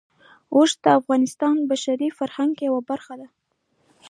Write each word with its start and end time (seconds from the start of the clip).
اوښ 0.55 0.71
د 0.83 0.85
افغانستان 0.99 1.55
د 1.59 1.63
بشري 1.71 2.09
فرهنګ 2.17 2.53
یوه 2.67 2.81
برخه 2.89 3.13
ده. 3.21 3.27